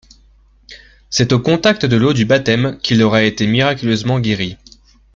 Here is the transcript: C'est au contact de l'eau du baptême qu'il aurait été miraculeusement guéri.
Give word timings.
C'est 1.11 1.31
au 1.31 1.39
contact 1.39 1.85
de 1.85 1.95
l'eau 1.95 2.13
du 2.13 2.25
baptême 2.25 2.79
qu'il 2.81 3.03
aurait 3.03 3.27
été 3.27 3.45
miraculeusement 3.45 4.19
guéri. 4.19 4.57